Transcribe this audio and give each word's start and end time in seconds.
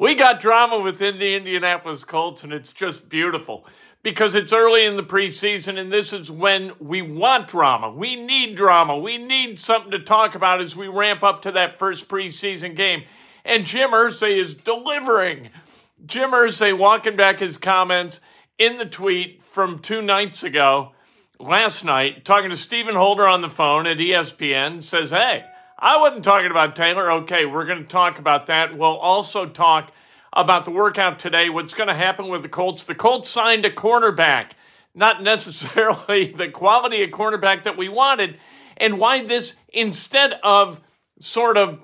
We 0.00 0.14
got 0.14 0.40
drama 0.40 0.78
within 0.78 1.18
the 1.18 1.34
Indianapolis 1.34 2.04
Colts, 2.04 2.42
and 2.42 2.54
it's 2.54 2.72
just 2.72 3.10
beautiful 3.10 3.66
because 4.02 4.34
it's 4.34 4.50
early 4.50 4.86
in 4.86 4.96
the 4.96 5.02
preseason, 5.02 5.78
and 5.78 5.92
this 5.92 6.14
is 6.14 6.30
when 6.30 6.72
we 6.80 7.02
want 7.02 7.48
drama. 7.48 7.90
We 7.90 8.16
need 8.16 8.56
drama. 8.56 8.96
We 8.96 9.18
need 9.18 9.58
something 9.58 9.90
to 9.90 9.98
talk 9.98 10.34
about 10.34 10.62
as 10.62 10.74
we 10.74 10.88
ramp 10.88 11.22
up 11.22 11.42
to 11.42 11.52
that 11.52 11.78
first 11.78 12.08
preseason 12.08 12.74
game. 12.74 13.02
And 13.44 13.66
Jim 13.66 13.90
Irsay 13.90 14.38
is 14.38 14.54
delivering. 14.54 15.50
Jim 16.06 16.30
Irsay 16.30 16.78
walking 16.78 17.14
back 17.14 17.40
his 17.40 17.58
comments 17.58 18.20
in 18.58 18.78
the 18.78 18.86
tweet 18.86 19.42
from 19.42 19.80
two 19.80 20.00
nights 20.00 20.42
ago, 20.42 20.92
last 21.38 21.84
night, 21.84 22.24
talking 22.24 22.48
to 22.48 22.56
Stephen 22.56 22.94
Holder 22.94 23.28
on 23.28 23.42
the 23.42 23.50
phone 23.50 23.86
at 23.86 23.98
ESPN, 23.98 24.82
says, 24.82 25.10
Hey, 25.10 25.44
I 25.82 25.98
wasn't 25.98 26.24
talking 26.24 26.50
about 26.50 26.76
Taylor. 26.76 27.10
Okay, 27.10 27.46
we're 27.46 27.64
going 27.64 27.80
to 27.80 27.88
talk 27.88 28.18
about 28.18 28.46
that. 28.46 28.76
We'll 28.76 28.98
also 28.98 29.46
talk 29.46 29.92
about 30.30 30.66
the 30.66 30.70
workout 30.70 31.18
today, 31.18 31.48
what's 31.48 31.72
going 31.72 31.88
to 31.88 31.94
happen 31.94 32.28
with 32.28 32.42
the 32.42 32.50
Colts. 32.50 32.84
The 32.84 32.94
Colts 32.94 33.30
signed 33.30 33.64
a 33.64 33.70
cornerback, 33.70 34.50
not 34.94 35.22
necessarily 35.22 36.32
the 36.36 36.48
quality 36.48 37.02
of 37.02 37.10
cornerback 37.10 37.62
that 37.62 37.78
we 37.78 37.88
wanted, 37.88 38.38
and 38.76 38.98
why 38.98 39.24
this, 39.24 39.54
instead 39.72 40.34
of 40.44 40.80
sort 41.18 41.56
of 41.56 41.80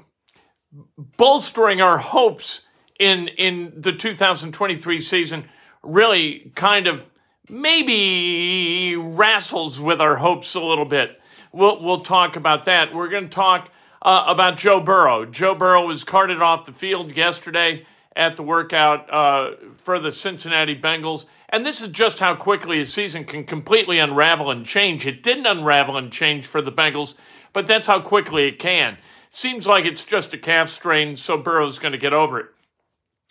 bolstering 1.17 1.81
our 1.81 1.97
hopes 1.97 2.67
in 3.01 3.29
in 3.29 3.73
the 3.77 3.93
2023 3.93 5.01
season 5.01 5.49
really 5.83 6.53
kind 6.55 6.87
of 6.87 7.03
maybe 7.49 8.95
wrestles 8.97 9.81
with 9.81 10.01
our 10.03 10.17
hopes 10.17 10.55
a 10.55 10.61
little 10.61 10.85
bit. 10.85 11.19
We'll 11.53 11.83
we'll 11.83 12.01
talk 12.01 12.37
about 12.37 12.65
that. 12.65 12.95
We're 12.95 13.09
going 13.09 13.25
to 13.25 13.31
talk 13.31 13.71
uh, 14.03 14.25
about 14.27 14.57
Joe 14.57 14.81
Burrow. 14.81 15.25
Joe 15.25 15.55
Burrow 15.55 15.87
was 15.87 16.05
carted 16.05 16.43
off 16.43 16.65
the 16.65 16.73
field 16.73 17.17
yesterday 17.17 17.87
at 18.15 18.37
the 18.37 18.43
workout 18.43 19.13
uh, 19.13 19.53
for 19.77 19.99
the 19.99 20.11
Cincinnati 20.11 20.79
Bengals. 20.79 21.27
And 21.49 21.65
this 21.65 21.81
is 21.81 21.91
just 21.91 22.19
how 22.19 22.35
quickly 22.35 22.81
a 22.81 22.87
season 22.87 23.25
can 23.25 23.45
completely 23.45 23.99
unravel 23.99 24.51
and 24.51 24.67
change. 24.67 25.07
It 25.07 25.23
didn't 25.23 25.47
unravel 25.47 25.97
and 25.97 26.11
change 26.11 26.47
for 26.47 26.61
the 26.61 26.73
Bengals, 26.73 27.15
but 27.53 27.67
that's 27.67 27.87
how 27.87 28.01
quickly 28.01 28.49
it 28.49 28.59
can. 28.59 28.99
Seems 29.31 29.67
like 29.67 29.85
it's 29.85 30.05
just 30.05 30.35
a 30.35 30.39
calf 30.39 30.69
strain, 30.69 31.17
so 31.17 31.37
Burrow's 31.37 31.79
going 31.79 31.93
to 31.93 31.99
get 31.99 32.13
over 32.13 32.41
it. 32.41 32.47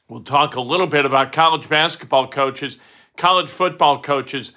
We'll 0.07 0.21
talk 0.21 0.55
a 0.55 0.61
little 0.61 0.87
bit 0.87 1.03
about 1.03 1.33
college 1.33 1.67
basketball 1.67 2.27
coaches, 2.27 2.77
college 3.17 3.49
football 3.49 4.01
coaches. 4.01 4.53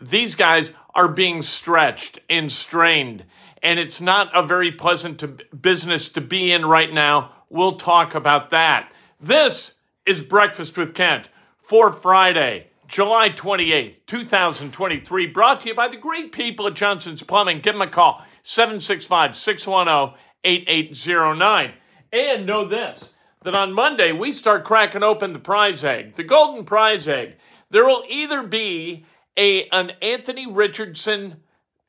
These 0.00 0.34
guys 0.34 0.72
are 0.94 1.08
being 1.08 1.40
stretched 1.40 2.18
and 2.28 2.52
strained, 2.52 3.24
and 3.62 3.78
it's 3.78 4.00
not 4.00 4.30
a 4.34 4.42
very 4.42 4.72
pleasant 4.72 5.18
to 5.20 5.28
business 5.28 6.08
to 6.10 6.20
be 6.20 6.52
in 6.52 6.64
right 6.64 6.92
now. 6.92 7.32
We'll 7.48 7.76
talk 7.76 8.14
about 8.14 8.50
that. 8.50 8.92
This 9.20 9.74
is 10.06 10.20
Breakfast 10.20 10.78
with 10.78 10.94
Kent 10.94 11.28
for 11.58 11.92
Friday, 11.92 12.68
July 12.88 13.30
28th, 13.30 13.98
2023, 14.06 15.26
brought 15.26 15.60
to 15.60 15.68
you 15.68 15.74
by 15.74 15.88
the 15.88 15.96
great 15.96 16.32
people 16.32 16.66
at 16.66 16.74
Johnson's 16.74 17.22
Plumbing. 17.22 17.60
Give 17.60 17.74
them 17.74 17.82
a 17.82 17.86
call, 17.86 18.24
765 18.42 19.36
610 19.36 20.18
8809. 20.44 21.72
And 22.12 22.46
know 22.46 22.66
this 22.66 23.12
that 23.42 23.54
on 23.54 23.72
Monday 23.72 24.12
we 24.12 24.32
start 24.32 24.64
cracking 24.64 25.02
open 25.02 25.32
the 25.32 25.38
prize 25.38 25.84
egg, 25.84 26.14
the 26.14 26.24
golden 26.24 26.64
prize 26.64 27.08
egg. 27.08 27.36
There 27.70 27.84
will 27.84 28.04
either 28.08 28.42
be 28.42 29.04
a 29.36 29.68
an 29.68 29.92
Anthony 30.02 30.46
Richardson 30.46 31.36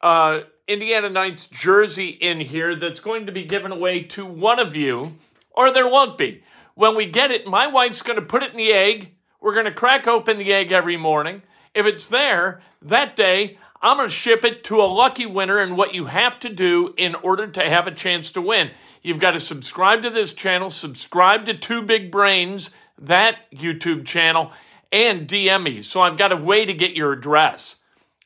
uh, 0.02 0.42
Indiana 0.68 1.10
Knights 1.10 1.48
jersey 1.48 2.10
in 2.10 2.40
here 2.40 2.76
that's 2.76 3.00
going 3.00 3.26
to 3.26 3.32
be 3.32 3.44
given 3.44 3.72
away 3.72 4.04
to 4.04 4.26
one 4.26 4.60
of 4.60 4.76
you, 4.76 5.18
or 5.52 5.72
there 5.72 5.88
won't 5.88 6.18
be. 6.18 6.44
When 6.76 6.96
we 6.96 7.06
get 7.06 7.32
it, 7.32 7.48
my 7.48 7.68
wife's 7.68 8.02
going 8.02 8.20
to 8.20 8.26
put 8.26 8.44
it 8.44 8.52
in 8.52 8.58
the 8.58 8.72
egg. 8.72 9.14
We're 9.40 9.54
going 9.54 9.66
to 9.66 9.72
crack 9.72 10.08
open 10.08 10.38
the 10.38 10.54
egg 10.54 10.72
every 10.72 10.98
morning. 10.98 11.42
If 11.74 11.86
it's 11.86 12.08
there 12.08 12.62
that 12.82 13.16
day, 13.16 13.58
I'm 13.82 13.98
going 13.98 14.10
to 14.10 14.14
ship 14.14 14.46
it 14.46 14.64
to 14.66 14.82
a 14.82 14.84
lucky 14.84 15.26
winner. 15.26 15.58
And 15.58 15.76
what 15.76 15.94
you 15.94 16.06
have 16.06 16.40
to 16.42 16.50
do 16.50 16.94
in 16.98 17.16
order 17.16 17.48
to 17.48 17.70
have 17.70 17.88
a 17.88 17.92
chance 17.92 18.32
to 18.32 18.42
win, 18.42 18.72
you've 19.02 19.20
got 19.20 19.32
to 19.32 19.40
subscribe 19.40 20.04
to 20.04 20.10
this 20.10 20.34
channel, 20.34 20.70
subscribe 20.70 21.46
to 21.48 21.58
Two 21.58 21.82
Big 21.82 22.12
Brains, 22.12 22.70
that 23.00 23.52
YouTube 23.52 24.06
channel, 24.06 24.52
and 24.92 25.28
DM 25.28 25.64
me. 25.64 25.82
So 25.82 26.02
I've 26.02 26.18
got 26.18 26.32
a 26.32 26.38
way 26.38 26.66
to 26.66 26.74
get 26.74 26.94
your 26.94 27.14
address 27.14 27.78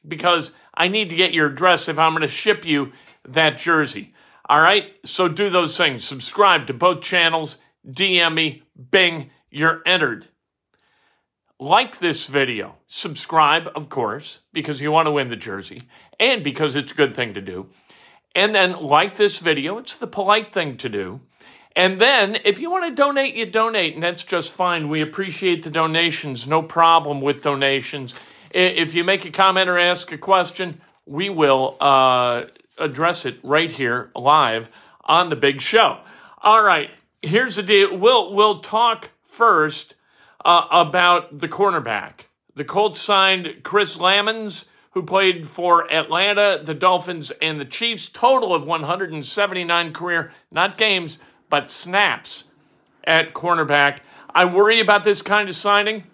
because 0.08 0.52
I 0.78 0.88
need 0.88 1.10
to 1.10 1.16
get 1.16 1.34
your 1.34 1.48
address 1.48 1.88
if 1.88 1.98
I'm 1.98 2.14
going 2.14 2.22
to 2.22 2.28
ship 2.28 2.66
you 2.66 2.92
that 3.28 3.58
jersey. 3.58 4.14
All 4.48 4.62
right? 4.62 4.86
So 5.06 5.28
do 5.28 5.50
those 5.50 5.78
things. 5.78 6.04
Subscribe 6.04 6.68
to 6.68 6.74
both 6.74 7.02
channels, 7.02 7.58
DM 7.88 8.34
me, 8.34 8.64
bing, 8.92 9.32
you're 9.50 9.82
entered. 9.86 10.28
Like 11.58 12.00
this 12.00 12.28
video, 12.28 12.76
subscribe, 12.88 13.70
of 13.76 13.88
course, 13.88 14.42
because 14.52 14.82
you 14.82 14.92
want 14.92 15.06
to 15.06 15.12
win 15.12 15.30
the 15.30 15.38
jersey 15.38 15.84
and 16.20 16.44
because 16.44 16.76
it's 16.76 16.92
a 16.92 16.96
good 16.96 17.16
thing 17.16 17.34
to 17.34 17.42
do. 17.42 17.70
And 18.36 18.54
then 18.54 18.74
like 18.82 19.16
this 19.16 19.40
video, 19.40 19.78
it's 19.78 19.96
the 19.96 20.08
polite 20.08 20.52
thing 20.52 20.76
to 20.78 20.90
do. 20.90 21.22
And 21.74 22.00
then 22.00 22.38
if 22.44 22.60
you 22.60 22.70
want 22.70 22.86
to 22.86 22.94
donate, 22.94 23.36
you 23.36 23.46
donate, 23.46 23.96
and 23.96 24.04
that's 24.04 24.24
just 24.24 24.52
fine. 24.52 24.90
We 24.90 25.02
appreciate 25.02 25.64
the 25.64 25.70
donations, 25.70 26.46
no 26.48 26.62
problem 26.62 27.22
with 27.22 27.42
donations. 27.42 28.14
If 28.56 28.94
you 28.94 29.04
make 29.04 29.26
a 29.26 29.32
comment 29.32 29.70
or 29.70 29.78
ask 29.78 30.14
a 30.14 30.18
question, 30.18 30.80
we 31.06 31.30
will 31.30 31.76
uh, 31.82 32.46
address 32.78 33.26
it 33.26 33.38
right 33.44 33.70
here 33.70 34.12
live 34.16 34.70
on 35.04 35.28
the 35.28 35.36
big 35.36 35.60
show. 35.60 36.00
All 36.42 36.64
right, 36.64 36.90
here's 37.22 37.58
the 37.58 37.64
deal. 37.64 37.98
We'll 37.98 38.34
we'll 38.34 38.62
talk 38.62 39.10
first 39.24 39.96
uh, 40.46 40.68
about 40.72 41.38
the 41.38 41.50
cornerback. 41.50 42.28
The 42.56 42.64
Colts 42.64 43.02
signed 43.02 43.58
Chris 43.64 43.98
Lammons, 43.98 44.64
who 44.92 45.04
played 45.04 45.46
for 45.46 45.92
Atlanta, 45.92 46.62
the 46.64 46.74
Dolphins, 46.74 47.34
and 47.42 47.60
the 47.60 47.66
Chiefs. 47.66 48.08
Total 48.08 48.56
of 48.56 48.66
179 48.66 49.92
career, 49.92 50.32
not 50.50 50.78
games, 50.78 51.20
but 51.50 51.70
snaps 51.70 52.46
at 53.04 53.34
cornerback. 53.34 54.00
I 54.34 54.46
worry 54.46 54.80
about 54.80 55.04
this 55.04 55.22
kind 55.22 55.50
of 55.50 55.56
signing 55.58 56.06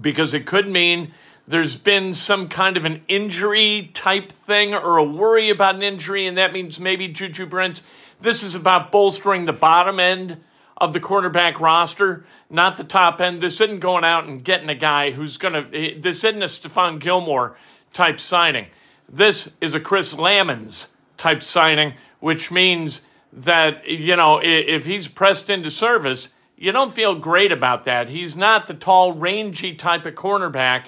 because 0.00 0.32
it 0.32 0.46
could 0.46 0.68
mean 0.68 1.12
there's 1.50 1.76
been 1.76 2.14
some 2.14 2.48
kind 2.48 2.76
of 2.76 2.84
an 2.84 3.02
injury 3.08 3.90
type 3.92 4.30
thing 4.30 4.72
or 4.72 4.98
a 4.98 5.04
worry 5.04 5.50
about 5.50 5.74
an 5.74 5.82
injury, 5.82 6.26
and 6.26 6.38
that 6.38 6.52
means 6.52 6.78
maybe 6.78 7.08
Juju 7.08 7.46
Brents. 7.46 7.82
This 8.20 8.42
is 8.42 8.54
about 8.54 8.92
bolstering 8.92 9.44
the 9.44 9.52
bottom 9.52 9.98
end 9.98 10.40
of 10.76 10.92
the 10.92 11.00
cornerback 11.00 11.58
roster, 11.58 12.24
not 12.48 12.76
the 12.76 12.84
top 12.84 13.20
end. 13.20 13.40
This 13.40 13.60
isn't 13.60 13.80
going 13.80 14.04
out 14.04 14.26
and 14.26 14.44
getting 14.44 14.68
a 14.68 14.74
guy 14.74 15.10
who's 15.10 15.36
going 15.38 15.54
to, 15.54 16.00
this 16.00 16.24
isn't 16.24 16.42
a 16.42 16.46
Stephon 16.46 17.00
Gilmore 17.00 17.56
type 17.92 18.20
signing. 18.20 18.66
This 19.08 19.50
is 19.60 19.74
a 19.74 19.80
Chris 19.80 20.14
Lammons 20.14 20.86
type 21.16 21.42
signing, 21.42 21.94
which 22.20 22.50
means 22.50 23.02
that, 23.32 23.86
you 23.88 24.14
know, 24.16 24.40
if 24.42 24.86
he's 24.86 25.08
pressed 25.08 25.50
into 25.50 25.70
service, 25.70 26.28
you 26.56 26.70
don't 26.70 26.92
feel 26.92 27.14
great 27.14 27.50
about 27.50 27.84
that. 27.84 28.08
He's 28.08 28.36
not 28.36 28.66
the 28.66 28.74
tall, 28.74 29.12
rangy 29.12 29.74
type 29.74 30.06
of 30.06 30.14
cornerback 30.14 30.86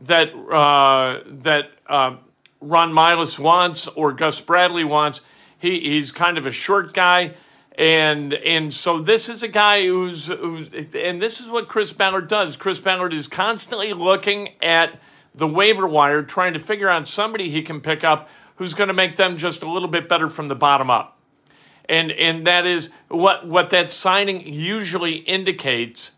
that 0.00 0.34
uh, 0.34 1.20
that 1.26 1.70
uh, 1.86 2.16
Ron 2.60 2.92
Milus 2.92 3.38
wants 3.38 3.88
or 3.88 4.12
Gus 4.12 4.40
Bradley 4.40 4.84
wants. 4.84 5.20
He, 5.58 5.80
he's 5.80 6.10
kind 6.10 6.38
of 6.38 6.46
a 6.46 6.50
short 6.50 6.92
guy. 6.92 7.34
And 7.78 8.34
and 8.34 8.72
so 8.72 8.98
this 8.98 9.28
is 9.28 9.42
a 9.42 9.48
guy 9.48 9.86
who's 9.86 10.26
who's 10.26 10.72
and 10.94 11.22
this 11.22 11.40
is 11.40 11.48
what 11.48 11.68
Chris 11.68 11.92
Ballard 11.92 12.28
does. 12.28 12.54
Chris 12.56 12.80
Ballard 12.80 13.14
is 13.14 13.26
constantly 13.26 13.94
looking 13.94 14.50
at 14.62 15.00
the 15.34 15.48
waiver 15.48 15.86
wire, 15.86 16.22
trying 16.22 16.52
to 16.52 16.58
figure 16.58 16.90
out 16.90 17.08
somebody 17.08 17.50
he 17.50 17.62
can 17.62 17.80
pick 17.80 18.04
up 18.04 18.28
who's 18.56 18.74
going 18.74 18.88
to 18.88 18.94
make 18.94 19.16
them 19.16 19.38
just 19.38 19.62
a 19.62 19.70
little 19.70 19.88
bit 19.88 20.08
better 20.08 20.28
from 20.28 20.48
the 20.48 20.54
bottom 20.54 20.90
up. 20.90 21.18
And 21.88 22.12
and 22.12 22.46
that 22.46 22.66
is 22.66 22.90
what 23.08 23.46
what 23.46 23.70
that 23.70 23.90
signing 23.90 24.46
usually 24.46 25.16
indicates 25.16 26.12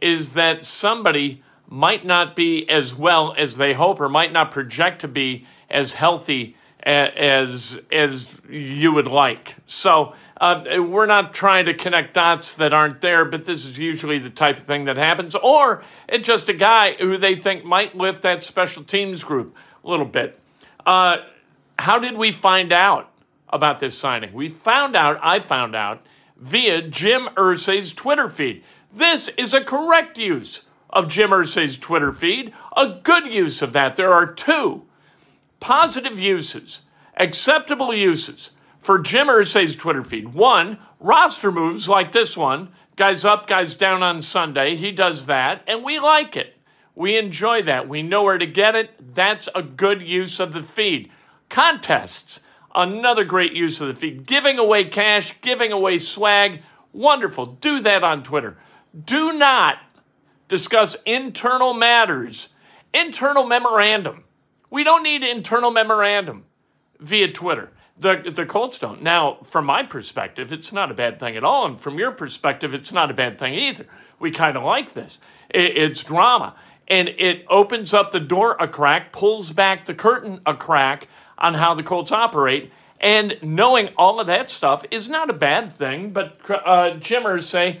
is 0.00 0.34
that 0.34 0.64
somebody 0.64 1.42
might 1.70 2.04
not 2.04 2.34
be 2.36 2.68
as 2.68 2.94
well 2.94 3.32
as 3.38 3.56
they 3.56 3.72
hope 3.72 4.00
or 4.00 4.08
might 4.08 4.32
not 4.32 4.50
project 4.50 5.00
to 5.00 5.08
be 5.08 5.46
as 5.70 5.94
healthy 5.94 6.56
as 6.82 7.80
as 7.92 8.34
you 8.50 8.92
would 8.92 9.06
like. 9.06 9.56
So 9.66 10.14
uh, 10.40 10.64
we're 10.78 11.06
not 11.06 11.32
trying 11.32 11.66
to 11.66 11.74
connect 11.74 12.14
dots 12.14 12.54
that 12.54 12.72
aren't 12.72 13.00
there, 13.00 13.24
but 13.24 13.44
this 13.44 13.66
is 13.66 13.78
usually 13.78 14.18
the 14.18 14.30
type 14.30 14.58
of 14.58 14.64
thing 14.64 14.86
that 14.86 14.96
happens. 14.96 15.34
Or 15.36 15.84
it's 16.08 16.26
just 16.26 16.48
a 16.48 16.54
guy 16.54 16.94
who 16.94 17.16
they 17.16 17.36
think 17.36 17.64
might 17.64 17.94
lift 17.94 18.22
that 18.22 18.42
special 18.42 18.82
teams 18.82 19.22
group 19.22 19.54
a 19.84 19.88
little 19.88 20.06
bit. 20.06 20.40
Uh, 20.84 21.18
how 21.78 21.98
did 21.98 22.16
we 22.16 22.32
find 22.32 22.72
out 22.72 23.12
about 23.50 23.78
this 23.78 23.96
signing? 23.96 24.32
We 24.32 24.48
found 24.48 24.96
out, 24.96 25.20
I 25.22 25.40
found 25.40 25.76
out, 25.76 26.04
via 26.36 26.82
Jim 26.82 27.28
Irsay's 27.36 27.92
Twitter 27.92 28.28
feed. 28.28 28.64
This 28.92 29.28
is 29.36 29.52
a 29.52 29.62
correct 29.62 30.18
use 30.18 30.64
of 30.92 31.08
Jim 31.08 31.30
Irsay's 31.30 31.78
Twitter 31.78 32.12
feed, 32.12 32.52
a 32.76 32.98
good 33.02 33.26
use 33.26 33.62
of 33.62 33.72
that. 33.72 33.96
There 33.96 34.12
are 34.12 34.32
two 34.32 34.82
positive 35.60 36.18
uses, 36.18 36.82
acceptable 37.16 37.94
uses 37.94 38.50
for 38.78 38.98
Jim 38.98 39.28
Irsay's 39.28 39.76
Twitter 39.76 40.02
feed. 40.02 40.34
One, 40.34 40.78
roster 40.98 41.52
moves 41.52 41.88
like 41.88 42.12
this 42.12 42.36
one, 42.36 42.70
guys 42.96 43.24
up, 43.24 43.46
guys 43.46 43.74
down 43.74 44.02
on 44.02 44.22
Sunday. 44.22 44.76
He 44.76 44.90
does 44.90 45.26
that, 45.26 45.62
and 45.66 45.84
we 45.84 45.98
like 45.98 46.36
it. 46.36 46.56
We 46.94 47.16
enjoy 47.16 47.62
that. 47.62 47.88
We 47.88 48.02
know 48.02 48.24
where 48.24 48.38
to 48.38 48.46
get 48.46 48.74
it. 48.74 49.14
That's 49.14 49.48
a 49.54 49.62
good 49.62 50.02
use 50.02 50.40
of 50.40 50.52
the 50.52 50.62
feed. 50.62 51.10
Contests, 51.48 52.40
another 52.74 53.24
great 53.24 53.52
use 53.52 53.80
of 53.80 53.88
the 53.88 53.94
feed. 53.94 54.26
Giving 54.26 54.58
away 54.58 54.84
cash, 54.84 55.34
giving 55.40 55.72
away 55.72 55.98
swag, 55.98 56.62
wonderful. 56.92 57.46
Do 57.46 57.80
that 57.80 58.04
on 58.04 58.22
Twitter. 58.22 58.58
Do 59.04 59.32
not 59.32 59.78
discuss 60.50 60.96
internal 61.06 61.72
matters, 61.72 62.50
internal 62.92 63.46
memorandum. 63.46 64.24
We 64.68 64.84
don't 64.84 65.04
need 65.04 65.22
internal 65.22 65.70
memorandum 65.70 66.44
via 66.98 67.32
Twitter. 67.32 67.70
The, 67.98 68.32
the 68.34 68.44
Colts 68.44 68.78
don't. 68.78 69.02
Now, 69.02 69.38
from 69.44 69.66
my 69.66 69.84
perspective, 69.84 70.52
it's 70.52 70.72
not 70.72 70.90
a 70.90 70.94
bad 70.94 71.20
thing 71.20 71.36
at 71.36 71.44
all. 71.44 71.66
And 71.66 71.80
from 71.80 71.98
your 71.98 72.10
perspective, 72.10 72.74
it's 72.74 72.92
not 72.92 73.10
a 73.10 73.14
bad 73.14 73.38
thing 73.38 73.54
either. 73.54 73.86
We 74.18 74.32
kind 74.32 74.56
of 74.56 74.64
like 74.64 74.92
this. 74.92 75.20
It, 75.48 75.76
it's 75.76 76.02
drama. 76.02 76.56
And 76.88 77.08
it 77.08 77.44
opens 77.48 77.94
up 77.94 78.10
the 78.10 78.20
door 78.20 78.56
a 78.58 78.66
crack, 78.66 79.12
pulls 79.12 79.52
back 79.52 79.84
the 79.84 79.94
curtain 79.94 80.40
a 80.44 80.54
crack 80.54 81.08
on 81.38 81.54
how 81.54 81.74
the 81.74 81.84
Colts 81.84 82.10
operate. 82.10 82.72
And 83.00 83.38
knowing 83.40 83.90
all 83.96 84.18
of 84.18 84.26
that 84.26 84.50
stuff 84.50 84.84
is 84.90 85.08
not 85.08 85.30
a 85.30 85.34
bad 85.34 85.72
thing. 85.72 86.10
But 86.10 86.38
uh, 86.50 86.94
Jim 86.94 87.22
Irsay, 87.22 87.80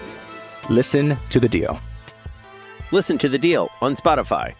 Listen 0.71 1.17
to 1.31 1.41
The 1.41 1.49
Deal. 1.49 1.81
Listen 2.93 3.17
to 3.17 3.27
The 3.27 3.37
Deal 3.37 3.69
on 3.81 3.93
Spotify. 3.93 4.55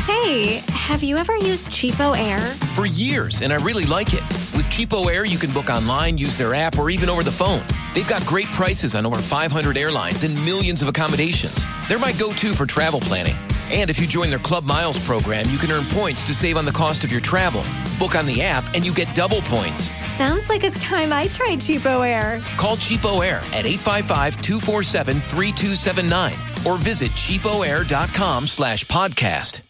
Hey, 0.00 0.60
have 0.70 1.04
you 1.04 1.16
ever 1.16 1.36
used 1.36 1.68
Cheapo 1.68 2.18
Air? 2.18 2.40
For 2.74 2.86
years, 2.86 3.42
and 3.42 3.52
I 3.52 3.56
really 3.58 3.84
like 3.84 4.14
it. 4.14 4.22
With 4.56 4.68
Cheapo 4.70 5.06
Air, 5.06 5.24
you 5.24 5.38
can 5.38 5.52
book 5.52 5.70
online, 5.70 6.18
use 6.18 6.36
their 6.36 6.52
app, 6.52 6.80
or 6.80 6.90
even 6.90 7.08
over 7.08 7.22
the 7.22 7.30
phone. 7.30 7.62
They've 7.94 8.08
got 8.08 8.26
great 8.26 8.48
prices 8.48 8.96
on 8.96 9.06
over 9.06 9.18
500 9.18 9.76
airlines 9.76 10.24
and 10.24 10.34
millions 10.44 10.82
of 10.82 10.88
accommodations. 10.88 11.64
They're 11.88 12.00
my 12.00 12.10
go 12.14 12.32
to 12.32 12.52
for 12.54 12.66
travel 12.66 12.98
planning. 12.98 13.36
And 13.70 13.90
if 13.90 14.00
you 14.00 14.06
join 14.06 14.30
their 14.30 14.38
Club 14.38 14.64
Miles 14.64 14.98
program, 15.04 15.50
you 15.50 15.58
can 15.58 15.70
earn 15.70 15.84
points 15.84 16.22
to 16.24 16.32
save 16.34 16.56
on 16.56 16.64
the 16.64 16.72
cost 16.72 17.04
of 17.04 17.12
your 17.12 17.20
travel. 17.20 17.62
Book 17.98 18.16
on 18.16 18.24
the 18.24 18.40
app, 18.42 18.72
and 18.74 18.82
you 18.84 18.94
get 18.94 19.14
double 19.14 19.42
points. 19.42 19.92
Sounds 20.12 20.48
like 20.48 20.64
it's 20.64 20.82
time 20.82 21.12
I 21.12 21.26
tried 21.26 21.58
Cheapo 21.58 22.08
Air. 22.08 22.42
Call 22.56 22.76
Cheapo 22.76 23.22
Air 23.24 23.42
at 23.52 23.66
855-247-3279 23.66 26.64
or 26.66 26.78
visit 26.78 27.10
cheapoair.com 27.12 28.46
slash 28.46 28.86
podcast. 28.86 29.60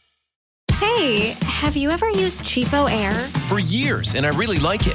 Hey, 0.79 1.35
have 1.43 1.77
you 1.77 1.91
ever 1.91 2.09
used 2.11 2.43
Cheapo 2.43 2.89
Air? 2.89 3.11
For 3.49 3.59
years, 3.59 4.15
and 4.15 4.25
I 4.25 4.29
really 4.31 4.59
like 4.59 4.87
it. 4.87 4.95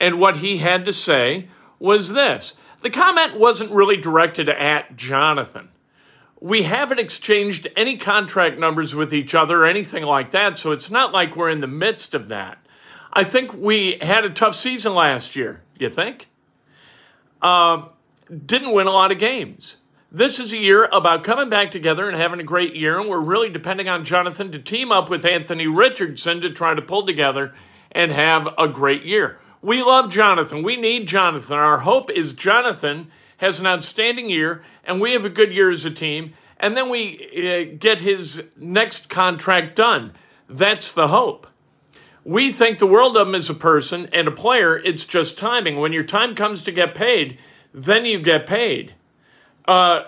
And 0.00 0.20
what 0.20 0.38
he 0.38 0.58
had 0.58 0.84
to 0.84 0.92
say 0.92 1.48
was 1.78 2.12
this 2.12 2.54
the 2.82 2.90
comment 2.90 3.38
wasn't 3.38 3.72
really 3.72 3.96
directed 3.96 4.48
at 4.48 4.96
Jonathan. 4.96 5.70
We 6.40 6.62
haven't 6.62 7.00
exchanged 7.00 7.66
any 7.74 7.96
contract 7.96 8.58
numbers 8.58 8.94
with 8.94 9.14
each 9.14 9.34
other 9.34 9.62
or 9.62 9.66
anything 9.66 10.04
like 10.04 10.30
that, 10.32 10.58
so 10.58 10.70
it's 10.72 10.90
not 10.90 11.12
like 11.12 11.34
we're 11.34 11.50
in 11.50 11.62
the 11.62 11.66
midst 11.66 12.14
of 12.14 12.28
that. 12.28 12.58
I 13.12 13.24
think 13.24 13.54
we 13.54 13.98
had 14.02 14.24
a 14.24 14.30
tough 14.30 14.54
season 14.54 14.94
last 14.94 15.34
year. 15.34 15.62
You 15.78 15.88
think? 15.88 16.28
Uh, 17.40 17.88
didn't 18.44 18.72
win 18.72 18.86
a 18.86 18.92
lot 18.92 19.12
of 19.12 19.18
games. 19.18 19.78
This 20.12 20.38
is 20.38 20.52
a 20.52 20.58
year 20.58 20.88
about 20.92 21.24
coming 21.24 21.48
back 21.48 21.70
together 21.70 22.08
and 22.08 22.16
having 22.16 22.40
a 22.40 22.44
great 22.44 22.76
year, 22.76 23.00
and 23.00 23.08
we're 23.08 23.20
really 23.20 23.50
depending 23.50 23.88
on 23.88 24.04
Jonathan 24.04 24.52
to 24.52 24.58
team 24.58 24.92
up 24.92 25.10
with 25.10 25.26
Anthony 25.26 25.66
Richardson 25.66 26.40
to 26.42 26.50
try 26.50 26.74
to 26.74 26.82
pull 26.82 27.04
together 27.06 27.54
and 27.92 28.12
have 28.12 28.48
a 28.58 28.68
great 28.68 29.04
year. 29.04 29.40
We 29.62 29.82
love 29.82 30.10
Jonathan. 30.10 30.62
We 30.62 30.76
need 30.76 31.08
Jonathan. 31.08 31.58
Our 31.58 31.78
hope 31.78 32.10
is 32.10 32.32
Jonathan 32.32 33.10
has 33.38 33.60
an 33.60 33.66
outstanding 33.66 34.30
year, 34.30 34.64
and 34.84 35.00
we 35.00 35.12
have 35.12 35.24
a 35.24 35.30
good 35.30 35.52
year 35.52 35.70
as 35.70 35.84
a 35.84 35.90
team, 35.90 36.34
and 36.58 36.76
then 36.76 36.88
we 36.88 37.70
uh, 37.70 37.76
get 37.78 38.00
his 38.00 38.44
next 38.56 39.08
contract 39.08 39.76
done. 39.76 40.12
That's 40.48 40.92
the 40.92 41.08
hope. 41.08 41.46
We 42.24 42.52
think 42.52 42.78
the 42.78 42.86
world 42.86 43.16
of 43.16 43.28
him 43.28 43.34
as 43.34 43.50
a 43.50 43.54
person 43.54 44.08
and 44.12 44.26
a 44.26 44.32
player. 44.32 44.78
It's 44.78 45.04
just 45.04 45.38
timing. 45.38 45.78
When 45.78 45.92
your 45.92 46.02
time 46.02 46.34
comes 46.34 46.62
to 46.62 46.72
get 46.72 46.94
paid, 46.94 47.38
then 47.72 48.04
you 48.04 48.18
get 48.18 48.46
paid. 48.46 48.94
Uh, 49.66 50.04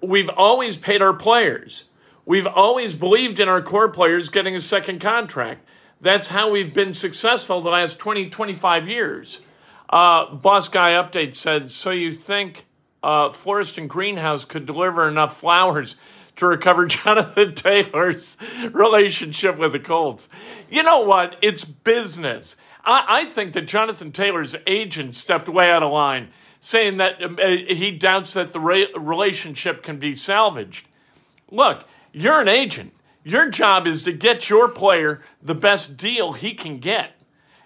we've 0.00 0.28
always 0.28 0.76
paid 0.76 1.02
our 1.02 1.14
players. 1.14 1.84
We've 2.26 2.46
always 2.46 2.94
believed 2.94 3.40
in 3.40 3.48
our 3.48 3.60
core 3.60 3.88
players 3.88 4.28
getting 4.28 4.54
a 4.54 4.60
second 4.60 5.00
contract. 5.00 5.66
That's 6.04 6.28
how 6.28 6.50
we've 6.50 6.74
been 6.74 6.92
successful 6.92 7.62
the 7.62 7.70
last 7.70 7.98
20, 7.98 8.28
25 8.28 8.86
years. 8.86 9.40
Uh, 9.88 10.34
Boss 10.34 10.68
Guy 10.68 10.90
Update 10.90 11.34
said, 11.34 11.70
So 11.70 11.92
you 11.92 12.12
think 12.12 12.66
uh, 13.02 13.32
and 13.78 13.88
Greenhouse 13.88 14.44
could 14.44 14.66
deliver 14.66 15.08
enough 15.08 15.40
flowers 15.40 15.96
to 16.36 16.46
recover 16.46 16.84
Jonathan 16.88 17.54
Taylor's 17.54 18.36
relationship 18.70 19.56
with 19.56 19.72
the 19.72 19.78
Colts? 19.78 20.28
You 20.70 20.82
know 20.82 21.00
what? 21.00 21.36
It's 21.40 21.64
business. 21.64 22.56
I, 22.84 23.04
I 23.08 23.24
think 23.24 23.54
that 23.54 23.62
Jonathan 23.62 24.12
Taylor's 24.12 24.54
agent 24.66 25.14
stepped 25.14 25.48
way 25.48 25.70
out 25.70 25.82
of 25.82 25.90
line 25.90 26.28
saying 26.60 26.98
that 26.98 27.22
um, 27.22 27.38
uh, 27.42 27.48
he 27.74 27.90
doubts 27.90 28.34
that 28.34 28.52
the 28.52 28.60
re- 28.60 28.92
relationship 28.94 29.82
can 29.82 29.98
be 29.98 30.14
salvaged. 30.14 30.86
Look, 31.50 31.88
you're 32.12 32.42
an 32.42 32.48
agent. 32.48 32.92
Your 33.24 33.48
job 33.48 33.86
is 33.86 34.02
to 34.02 34.12
get 34.12 34.50
your 34.50 34.68
player 34.68 35.20
the 35.42 35.54
best 35.54 35.96
deal 35.96 36.34
he 36.34 36.54
can 36.54 36.78
get. 36.78 37.12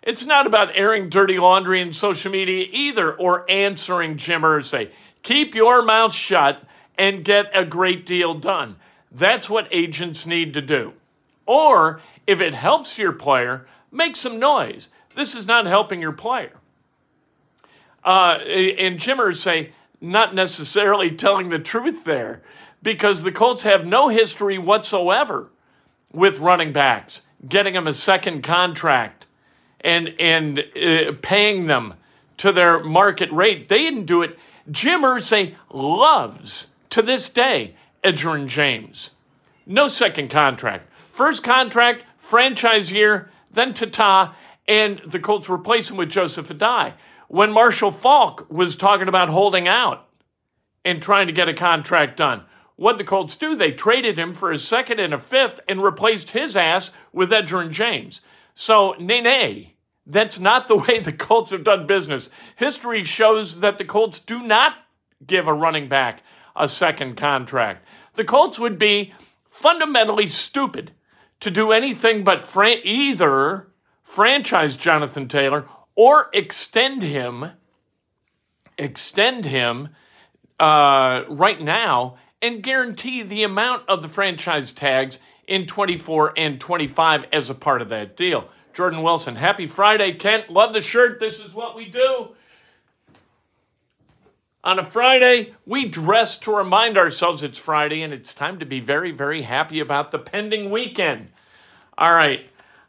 It's 0.02 0.24
not 0.24 0.46
about 0.46 0.70
airing 0.74 1.10
dirty 1.10 1.38
laundry 1.38 1.80
in 1.80 1.92
social 1.92 2.30
media 2.30 2.66
either 2.70 3.12
or 3.12 3.44
answering 3.50 4.16
Jim 4.16 4.42
Irsay. 4.42 4.90
Keep 5.22 5.54
your 5.54 5.82
mouth 5.82 6.14
shut 6.14 6.62
and 6.96 7.24
get 7.24 7.50
a 7.52 7.64
great 7.64 8.06
deal 8.06 8.34
done. 8.34 8.76
That's 9.10 9.50
what 9.50 9.68
agents 9.72 10.24
need 10.24 10.54
to 10.54 10.62
do. 10.62 10.92
Or 11.44 12.00
if 12.26 12.40
it 12.40 12.54
helps 12.54 12.96
your 12.96 13.12
player, 13.12 13.66
make 13.90 14.14
some 14.14 14.38
noise. 14.38 14.88
This 15.14 15.34
is 15.34 15.46
not 15.46 15.66
helping 15.66 16.00
your 16.00 16.12
player. 16.12 16.52
Uh, 18.04 18.38
and 18.38 18.98
Jim 18.98 19.18
Irsay 19.18 19.72
not 20.00 20.34
necessarily 20.34 21.10
telling 21.16 21.48
the 21.48 21.58
truth 21.58 22.04
there 22.04 22.42
because 22.82 23.22
the 23.22 23.32
Colts 23.32 23.62
have 23.62 23.86
no 23.86 24.08
history 24.08 24.58
whatsoever 24.58 25.50
with 26.12 26.38
running 26.38 26.72
backs, 26.72 27.22
getting 27.46 27.74
them 27.74 27.86
a 27.86 27.92
second 27.92 28.42
contract 28.42 29.26
and 29.80 30.14
and 30.18 30.58
uh, 30.58 31.12
paying 31.22 31.66
them 31.66 31.94
to 32.38 32.52
their 32.52 32.82
market 32.82 33.30
rate. 33.32 33.68
They 33.68 33.78
didn't 33.78 34.06
do 34.06 34.22
it. 34.22 34.38
Jim 34.70 35.02
Irsay 35.02 35.54
loves 35.72 36.68
to 36.90 37.02
this 37.02 37.28
day 37.30 37.74
Edgerrin 38.04 38.46
James. 38.46 39.10
No 39.66 39.88
second 39.88 40.30
contract. 40.30 40.90
First 41.12 41.42
contract, 41.42 42.04
franchise 42.16 42.92
year, 42.92 43.30
then 43.50 43.74
Tata, 43.74 44.34
and 44.66 45.00
the 45.04 45.18
Colts 45.18 45.50
replace 45.50 45.90
him 45.90 45.96
with 45.96 46.10
Joseph 46.10 46.48
Addai. 46.48 46.94
When 47.28 47.52
Marshall 47.52 47.90
Faulk 47.90 48.46
was 48.50 48.76
talking 48.76 49.08
about 49.08 49.28
holding 49.28 49.66
out 49.66 50.06
and 50.84 51.02
trying 51.02 51.26
to 51.26 51.32
get 51.32 51.48
a 51.48 51.54
contract 51.54 52.16
done, 52.16 52.44
what 52.78 52.96
the 52.96 53.02
Colts 53.02 53.34
do, 53.34 53.56
they 53.56 53.72
traded 53.72 54.16
him 54.16 54.32
for 54.32 54.52
a 54.52 54.56
second 54.58 55.00
and 55.00 55.12
a 55.12 55.18
fifth 55.18 55.58
and 55.68 55.82
replaced 55.82 56.30
his 56.30 56.56
ass 56.56 56.92
with 57.12 57.30
Edgerrin 57.30 57.72
James. 57.72 58.20
So, 58.54 58.94
nay, 59.00 59.20
nay, 59.20 59.74
that's 60.06 60.38
not 60.38 60.68
the 60.68 60.76
way 60.88 61.00
the 61.00 61.12
Colts 61.12 61.50
have 61.50 61.64
done 61.64 61.88
business. 61.88 62.30
History 62.54 63.02
shows 63.02 63.58
that 63.60 63.78
the 63.78 63.84
Colts 63.84 64.20
do 64.20 64.40
not 64.40 64.76
give 65.26 65.48
a 65.48 65.52
running 65.52 65.88
back 65.88 66.22
a 66.54 66.68
second 66.68 67.16
contract. 67.16 67.84
The 68.14 68.24
Colts 68.24 68.60
would 68.60 68.78
be 68.78 69.12
fundamentally 69.44 70.28
stupid 70.28 70.92
to 71.40 71.50
do 71.50 71.72
anything 71.72 72.22
but 72.22 72.44
fran- 72.44 72.78
either 72.84 73.72
franchise 74.04 74.76
Jonathan 74.76 75.26
Taylor 75.26 75.68
or 75.96 76.30
extend 76.32 77.02
him, 77.02 77.50
extend 78.78 79.46
him 79.46 79.88
uh, 80.60 81.24
right 81.28 81.60
now 81.60 82.18
and 82.40 82.62
guarantee 82.62 83.22
the 83.22 83.42
amount 83.42 83.82
of 83.88 84.02
the 84.02 84.08
franchise 84.08 84.72
tags 84.72 85.18
in 85.46 85.66
24 85.66 86.34
and 86.36 86.60
25 86.60 87.24
as 87.32 87.50
a 87.50 87.54
part 87.54 87.82
of 87.82 87.88
that 87.88 88.16
deal. 88.16 88.48
Jordan 88.72 89.02
Wilson, 89.02 89.36
happy 89.36 89.66
Friday, 89.66 90.12
Kent. 90.12 90.50
Love 90.50 90.72
the 90.72 90.80
shirt. 90.80 91.18
This 91.18 91.40
is 91.40 91.52
what 91.52 91.74
we 91.74 91.88
do. 91.88 92.28
On 94.62 94.78
a 94.78 94.84
Friday, 94.84 95.54
we 95.66 95.86
dress 95.86 96.36
to 96.38 96.54
remind 96.54 96.98
ourselves 96.98 97.42
it's 97.42 97.58
Friday 97.58 98.02
and 98.02 98.12
it's 98.12 98.34
time 98.34 98.58
to 98.58 98.66
be 98.66 98.80
very, 98.80 99.10
very 99.12 99.42
happy 99.42 99.80
about 99.80 100.10
the 100.10 100.18
pending 100.18 100.70
weekend. 100.70 101.28
All 101.96 102.12
right. 102.12 102.44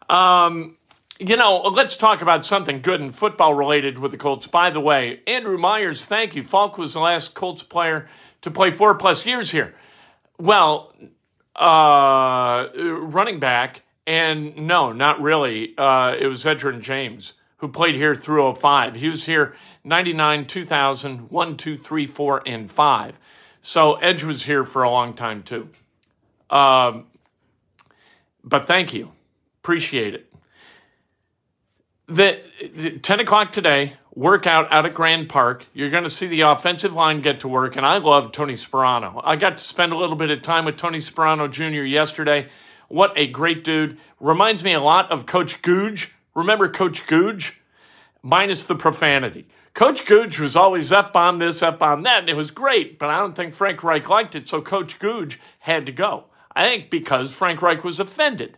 Um, 0.09 0.77
you 1.19 1.37
know, 1.37 1.61
let's 1.61 1.95
talk 1.95 2.21
about 2.21 2.45
something 2.45 2.81
good 2.81 3.01
and 3.01 3.15
football 3.15 3.53
related 3.53 3.97
with 3.97 4.11
the 4.11 4.17
Colts. 4.17 4.47
By 4.47 4.69
the 4.71 4.79
way, 4.79 5.21
Andrew 5.27 5.57
Myers, 5.57 6.05
thank 6.05 6.35
you. 6.35 6.43
Faulk 6.43 6.77
was 6.77 6.93
the 6.93 7.01
last 7.01 7.33
Colts 7.33 7.63
player 7.63 8.09
to 8.41 8.51
play 8.51 8.71
four 8.71 8.95
plus 8.95 9.25
years 9.25 9.51
here. 9.51 9.75
Well, 10.37 10.93
uh, 11.55 12.67
running 12.75 13.39
back, 13.39 13.83
and 14.07 14.55
no, 14.55 14.91
not 14.91 15.21
really. 15.21 15.73
Uh, 15.77 16.15
it 16.19 16.27
was 16.27 16.45
Edgerrin 16.45 16.81
James 16.81 17.33
who 17.59 17.67
played 17.67 17.95
here 17.95 18.15
through 18.15 18.55
05. 18.55 18.95
He 18.95 19.09
was 19.09 19.25
here 19.25 19.55
99, 19.83 20.47
2000, 20.47 21.29
1, 21.29 21.57
2, 21.57 21.77
3, 21.77 22.05
4, 22.05 22.43
and 22.45 22.71
5. 22.71 23.19
So 23.61 23.95
Edge 23.95 24.23
was 24.23 24.43
here 24.43 24.63
for 24.63 24.83
a 24.83 24.89
long 24.89 25.13
time 25.13 25.43
too. 25.43 25.69
Um, 26.49 27.07
but 28.43 28.65
thank 28.65 28.93
you. 28.93 29.11
Appreciate 29.61 30.15
it. 30.15 30.33
The, 32.07 32.41
the 32.75 32.91
10 32.99 33.19
o'clock 33.19 33.51
today, 33.51 33.93
workout 34.19 34.69
out 34.69 34.85
at 34.85 34.93
Grand 34.93 35.29
Park. 35.29 35.65
You're 35.73 35.89
going 35.89 36.03
to 36.03 36.09
see 36.09 36.27
the 36.27 36.41
offensive 36.41 36.91
line 36.91 37.21
get 37.21 37.39
to 37.39 37.47
work, 37.47 37.77
and 37.77 37.85
I 37.85 37.99
love 37.99 38.33
Tony 38.33 38.55
Sparano. 38.55 39.21
I 39.23 39.37
got 39.37 39.57
to 39.57 39.63
spend 39.63 39.93
a 39.93 39.97
little 39.97 40.17
bit 40.17 40.29
of 40.29 40.41
time 40.41 40.65
with 40.65 40.75
Tony 40.75 40.97
Sparano 40.97 41.49
Jr. 41.49 41.85
yesterday. 41.85 42.49
What 42.89 43.13
a 43.15 43.27
great 43.27 43.63
dude. 43.63 43.97
Reminds 44.19 44.61
me 44.61 44.73
a 44.73 44.81
lot 44.81 45.09
of 45.09 45.25
Coach 45.25 45.61
Googe. 45.61 46.09
Remember 46.35 46.67
Coach 46.67 47.07
Googe? 47.07 47.53
Minus 48.21 48.65
the 48.65 48.75
profanity. 48.75 49.47
Coach 49.73 50.03
Googe 50.03 50.37
was 50.37 50.57
always 50.57 50.91
F 50.91 51.13
bomb 51.13 51.39
this, 51.39 51.63
F 51.63 51.79
bomb 51.79 52.03
that, 52.03 52.19
and 52.19 52.29
it 52.29 52.35
was 52.35 52.51
great, 52.51 52.99
but 52.99 53.09
I 53.09 53.19
don't 53.19 53.37
think 53.37 53.53
Frank 53.53 53.81
Reich 53.85 54.09
liked 54.09 54.35
it, 54.35 54.49
so 54.49 54.61
Coach 54.61 54.99
Googe 54.99 55.37
had 55.59 55.85
to 55.85 55.93
go. 55.93 56.25
I 56.53 56.67
think 56.67 56.89
because 56.89 57.31
Frank 57.31 57.61
Reich 57.61 57.85
was 57.85 58.01
offended. 58.01 58.57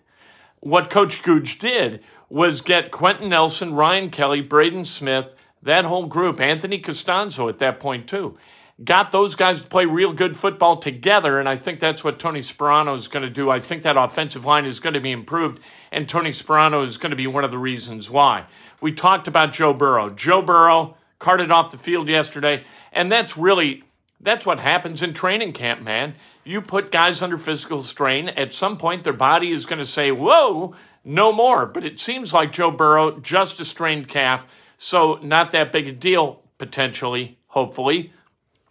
What 0.60 0.90
Coach 0.90 1.22
Googe 1.22 1.60
did 1.60 2.04
was 2.30 2.62
get 2.62 2.90
Quenton 2.90 3.30
Nelson, 3.30 3.76
Ryan 3.76 4.10
Kelly, 4.10 4.42
Braden 4.42 4.86
Smith, 4.86 5.36
that 5.64 5.86
whole 5.86 6.08
group, 6.08 6.40
Anthony 6.40 6.80
Castonzo 6.80 7.50
at 7.50 7.60
that 7.60 7.80
point 7.80 8.08
too, 8.08 8.38
got 8.84 9.12
those 9.12 9.36
guys 9.36 9.62
to 9.62 9.68
play 9.68 9.86
real 9.86 10.14
good 10.14 10.36
football 10.36 10.78
together, 10.78 11.40
and 11.40 11.48
I 11.48 11.56
think 11.56 11.80
that's 11.80 12.04
what 12.04 12.20
Tony 12.20 12.40
Sparano 12.40 12.96
is 12.96 13.08
going 13.08 13.24
to 13.24 13.30
do. 13.30 13.50
I 13.50 13.60
think 13.60 13.84
that 13.84 13.98
offensive 13.98 14.46
line 14.46 14.66
is 14.66 14.80
going 14.80 14.96
to 14.96 15.00
be 15.00 15.12
improved, 15.12 15.62
and 15.92 16.08
Tony 16.08 16.32
Sparano 16.32 16.84
is 16.84 16.98
going 16.98 17.12
to 17.12 17.16
be 17.16 17.28
one 17.28 17.44
of 17.44 17.52
the 17.52 17.58
reasons 17.58 18.10
why. 18.10 18.46
We 18.80 18.92
talked 18.92 19.28
about 19.28 19.52
Joe 19.52 19.74
Burrow. 19.74 20.10
Joe 20.10 20.42
Burrow 20.42 20.98
carted 21.20 21.52
off 21.52 21.72
the 21.72 21.78
field 21.78 22.10
yesterday, 22.10 22.64
and 22.92 23.12
that's 23.12 23.38
really 23.38 23.84
that's 24.24 24.46
what 24.46 24.60
happens 24.60 25.02
in 25.02 25.14
training 25.14 25.54
camp, 25.54 25.82
man. 25.82 26.14
You 26.44 26.62
put 26.62 26.92
guys 26.92 27.24
under 27.24 27.38
physical 27.38 27.82
strain, 27.82 28.30
at 28.30 28.54
some 28.54 28.78
point 28.78 29.04
their 29.04 29.14
body 29.14 29.52
is 29.52 29.66
going 29.66 29.80
to 29.80 29.86
say, 29.86 30.12
"Whoa, 30.12 30.76
no 31.04 31.32
more." 31.32 31.66
But 31.66 31.84
it 31.84 32.00
seems 32.00 32.34
like 32.34 32.52
Joe 32.52 32.72
Burrow 32.72 33.20
just 33.20 33.60
a 33.60 33.66
strained 33.66 34.08
calf, 34.08 34.48
so 34.84 35.20
not 35.22 35.52
that 35.52 35.72
big 35.72 35.88
a 35.88 35.92
deal 35.92 36.42
potentially, 36.58 37.38
hopefully 37.46 38.12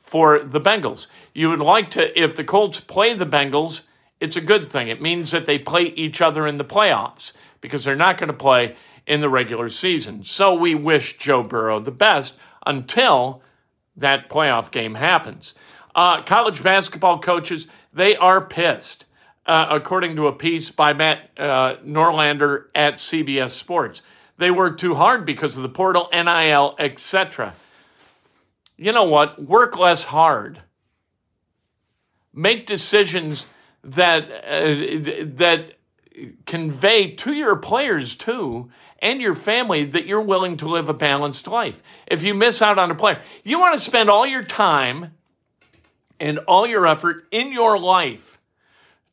for 0.01 0.43
the 0.43 0.61
Bengals. 0.61 1.07
You 1.33 1.51
would 1.51 1.61
like 1.61 1.93
to, 1.93 2.21
if 2.21 2.35
the 2.35 2.43
Colts 2.43 2.81
play 2.81 3.15
the 3.15 3.25
Bengals, 3.25 3.83
it's 4.19 4.35
a 4.35 4.41
good 4.41 4.73
thing. 4.73 4.89
It 4.89 5.01
means 5.01 5.31
that 5.31 5.47
they 5.47 5.57
play 5.57 5.85
each 5.95 6.21
other 6.21 6.49
in 6.49 6.59
the 6.59 6.65
playoffs 6.65 7.33
because 7.61 7.85
they're 7.85 7.95
not 7.95 8.19
going 8.19 8.27
to 8.27 8.35
play 8.37 8.75
in 9.07 9.21
the 9.21 9.29
regular 9.29 9.69
season. 9.69 10.25
So 10.25 10.53
we 10.53 10.75
wish 10.75 11.17
Joe 11.17 11.45
Burrow 11.45 11.79
the 11.79 11.93
best 11.93 12.35
until 12.67 13.41
that 13.97 14.29
playoff 14.29 14.73
game 14.73 14.97
happens. 14.97 15.55
Uh, 15.95 16.23
college 16.23 16.61
basketball 16.61 17.21
coaches, 17.21 17.69
they 17.93 18.17
are 18.17 18.45
pissed, 18.45 19.05
uh, 19.47 19.69
according 19.71 20.17
to 20.17 20.27
a 20.27 20.33
piece 20.33 20.73
by 20.73 20.93
Matt 20.93 21.31
uh, 21.39 21.77
Norlander 21.85 22.65
at 22.75 22.95
CBS 22.95 23.51
Sports. 23.51 24.03
They 24.41 24.51
work 24.51 24.79
too 24.79 24.95
hard 24.95 25.25
because 25.25 25.57
of 25.57 25.63
the 25.63 25.69
portal, 25.69 26.09
NIL, 26.13 26.75
etc 26.79 27.55
you 28.81 28.93
know 28.93 29.05
what? 29.05 29.41
Work 29.45 29.77
less 29.79 30.05
hard. 30.05 30.63
Make 32.33 32.67
decisions 32.67 33.47
that 33.85 34.25
uh, 34.25 35.27
that 35.37 35.75
convey 36.47 37.11
to 37.11 37.35
your 37.35 37.57
players 37.57 38.17
too 38.17 38.71
and 38.99 39.21
your 39.21 39.35
family 39.35 39.85
that 39.85 40.07
you're 40.07 40.23
willing 40.23 40.57
to 40.57 40.69
live 40.69 40.89
a 40.89 40.95
balanced 40.95 41.47
life. 41.47 41.83
If 42.07 42.23
you 42.23 42.33
miss 42.33 42.63
out 42.63 42.79
on 42.79 42.91
a 42.91 42.95
player, 42.95 43.21
you 43.45 43.59
want 43.59 43.75
to 43.75 43.81
spend 43.81 44.09
all 44.09 44.27
your 44.27 44.45
time 44.45 45.13
and 46.19 46.39
all 46.39 46.67
your 46.67 46.87
effort 46.87 47.27
in 47.31 47.53
your 47.53 47.79
life 47.79 48.39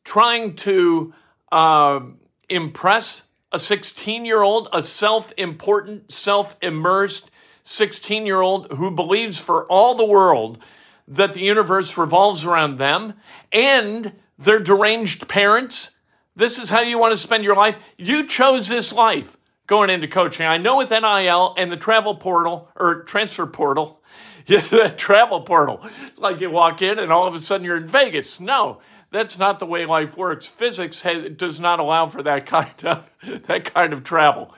trying 0.02 0.54
to 0.56 1.12
uh, 1.52 2.00
impress 2.48 3.24
a 3.52 3.58
16 3.58 4.24
year 4.24 4.42
old, 4.42 4.68
a 4.72 4.82
self 4.82 5.32
important, 5.36 6.12
self 6.12 6.56
immersed, 6.62 7.30
16 7.62 8.26
year 8.26 8.40
old 8.40 8.72
who 8.72 8.90
believes 8.90 9.38
for 9.38 9.64
all 9.66 9.94
the 9.94 10.04
world 10.04 10.58
that 11.06 11.32
the 11.32 11.40
universe 11.40 11.96
revolves 11.96 12.44
around 12.44 12.78
them 12.78 13.14
and 13.52 14.12
their 14.38 14.60
deranged 14.60 15.28
parents. 15.28 15.92
This 16.36 16.58
is 16.58 16.70
how 16.70 16.80
you 16.80 16.98
want 16.98 17.12
to 17.12 17.18
spend 17.18 17.44
your 17.44 17.56
life. 17.56 17.76
You 17.96 18.26
chose 18.26 18.68
this 18.68 18.92
life 18.92 19.36
going 19.66 19.90
into 19.90 20.06
coaching. 20.06 20.46
I 20.46 20.58
know 20.58 20.76
with 20.76 20.90
NIL 20.90 21.54
and 21.56 21.72
the 21.72 21.76
travel 21.76 22.14
portal 22.14 22.70
or 22.76 23.02
transfer 23.02 23.46
portal, 23.46 24.02
yeah, 24.46 24.66
that 24.68 24.98
travel 24.98 25.42
portal, 25.42 25.86
like 26.16 26.40
you 26.40 26.50
walk 26.50 26.80
in 26.80 26.98
and 26.98 27.12
all 27.12 27.26
of 27.26 27.34
a 27.34 27.38
sudden 27.38 27.64
you're 27.64 27.76
in 27.76 27.86
Vegas. 27.86 28.40
No, 28.40 28.80
that's 29.10 29.38
not 29.38 29.58
the 29.58 29.66
way 29.66 29.86
life 29.86 30.16
works. 30.16 30.46
Physics 30.46 31.02
has, 31.02 31.30
does 31.36 31.58
not 31.58 31.80
allow 31.80 32.06
for 32.06 32.22
that 32.22 32.46
kind 32.46 32.84
of 32.84 33.10
that 33.46 33.64
kind 33.64 33.92
of 33.92 34.04
travel. 34.04 34.54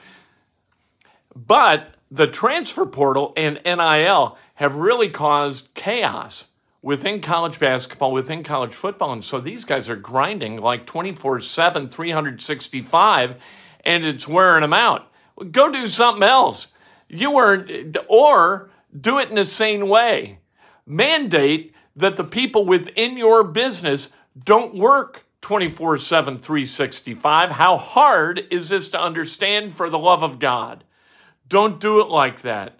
But 1.35 1.95
the 2.09 2.27
transfer 2.27 2.85
portal 2.85 3.33
and 3.37 3.59
NIL 3.65 4.37
have 4.55 4.75
really 4.75 5.09
caused 5.09 5.73
chaos 5.73 6.47
within 6.81 7.21
college 7.21 7.59
basketball, 7.59 8.11
within 8.11 8.43
college 8.43 8.73
football. 8.73 9.13
And 9.13 9.23
so 9.23 9.39
these 9.39 9.65
guys 9.65 9.89
are 9.89 9.95
grinding 9.95 10.57
like 10.57 10.85
24 10.85 11.39
7, 11.39 11.89
365, 11.89 13.35
and 13.85 14.05
it's 14.05 14.27
wearing 14.27 14.61
them 14.61 14.73
out. 14.73 15.07
Go 15.51 15.71
do 15.71 15.87
something 15.87 16.23
else. 16.23 16.67
You 17.07 17.31
were, 17.31 17.65
or 18.07 18.69
do 18.99 19.19
it 19.19 19.29
in 19.29 19.37
a 19.37 19.45
sane 19.45 19.87
way. 19.87 20.39
Mandate 20.85 21.73
that 21.95 22.15
the 22.15 22.23
people 22.23 22.65
within 22.65 23.17
your 23.17 23.43
business 23.43 24.11
don't 24.43 24.75
work 24.75 25.25
24 25.41 25.97
7, 25.97 26.37
365. 26.37 27.51
How 27.51 27.77
hard 27.77 28.41
is 28.51 28.69
this 28.69 28.89
to 28.89 29.01
understand 29.01 29.75
for 29.75 29.89
the 29.89 29.99
love 29.99 30.23
of 30.23 30.39
God? 30.39 30.83
Don't 31.47 31.79
do 31.79 31.99
it 31.99 32.07
like 32.07 32.41
that. 32.41 32.79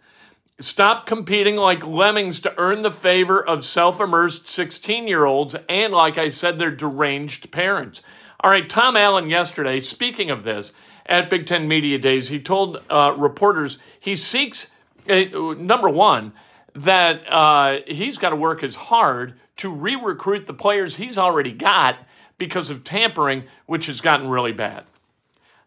Stop 0.60 1.08
competing 1.08 1.56
like 1.56 1.86
lemmings 1.86 2.40
to 2.42 2.54
earn 2.58 2.84
the 2.84 2.92
favor 2.92 3.44
of 3.44 3.66
self 3.66 4.00
immersed 4.00 4.48
16 4.48 5.08
year 5.08 5.26
olds 5.26 5.56
and, 5.68 5.92
like 5.92 6.18
I 6.18 6.30
said, 6.30 6.60
their 6.60 6.72
deranged 6.72 7.52
parents. 7.52 8.02
All 8.40 8.52
right, 8.52 8.70
Tom 8.70 8.96
Allen 8.96 9.30
yesterday, 9.30 9.80
speaking 9.80 10.30
of 10.30 10.44
this, 10.44 10.72
at 11.06 11.30
Big 11.30 11.46
Ten 11.46 11.68
Media 11.68 11.98
Days, 11.98 12.30
he 12.30 12.40
told 12.40 12.82
uh, 12.90 13.14
reporters 13.18 13.80
he 14.00 14.16
seeks, 14.16 14.68
uh, 15.10 15.24
number 15.58 15.90
one, 15.90 16.34
that 16.74 17.28
uh, 17.32 17.80
he's 17.88 18.18
got 18.18 18.30
to 18.30 18.36
work 18.36 18.64
as 18.64 18.76
hard 18.76 19.34
to 19.58 19.70
re 19.70 19.96
recruit 19.96 20.46
the 20.46 20.54
players 20.54 20.96
he's 20.96 21.18
already 21.18 21.52
got 21.52 21.98
because 22.38 22.72
of 22.72 22.84
tampering, 22.84 23.44
which 23.66 23.86
has 23.86 24.02
gotten 24.02 24.28
really 24.28 24.54
bad. 24.54 24.86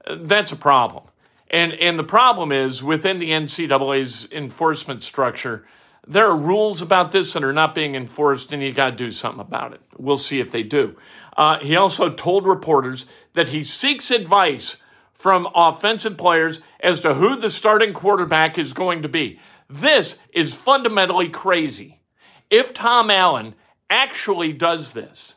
That's 0.09 0.53
a 0.53 0.57
problem. 0.57 1.05
And, 1.51 1.73
and 1.75 1.99
the 1.99 2.05
problem 2.05 2.51
is 2.51 2.83
within 2.83 3.19
the 3.19 3.31
NCAA's 3.31 4.29
enforcement 4.33 5.05
structure, 5.05 5.67
there 6.07 6.27
are 6.27 6.37
rules 6.37 6.83
about 6.83 7.13
this 7.13 7.33
that 7.33 7.45
are 7.45 7.53
not 7.53 7.75
being 7.75 7.95
enforced, 7.95 8.53
and 8.53 8.63
you 8.63 8.73
got 8.73 8.91
to 8.91 8.97
do 8.97 9.11
something 9.11 9.41
about 9.41 9.73
it. 9.73 9.81
We'll 9.97 10.17
see 10.17 10.41
if 10.41 10.51
they 10.51 10.63
do. 10.63 10.97
Uh, 11.37 11.59
he 11.61 11.77
also 11.77 12.11
told 12.11 12.47
reporters 12.47 13.07
that 13.35 13.49
he 13.49 13.65
seeks 13.65 14.11
advice 14.11 14.79
from 15.13 15.49
offensive 15.55 16.19
players 16.19 16.61
as 16.81 17.01
to 17.01 17.15
who 17.15 17.37
the 17.37 17.49
starting 17.49 17.93
quarterback 17.93 18.59
is 18.59 18.73
going 18.73 19.03
to 19.03 19.09
be. 19.09 19.39
This 19.75 20.21
is 20.33 20.55
fundamentally 20.55 21.29
crazy. 21.29 22.01
If 22.49 22.73
Tom 22.73 23.11
Allen 23.11 23.57
actually 23.91 24.53
does 24.53 24.93
this, 24.93 25.35